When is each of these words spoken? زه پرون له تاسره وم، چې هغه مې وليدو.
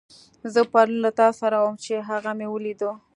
زه 0.53 0.61
پرون 0.71 0.97
له 1.05 1.11
تاسره 1.19 1.57
وم، 1.61 1.75
چې 1.83 1.93
هغه 2.09 2.31
مې 2.37 2.47
وليدو. 2.49 2.91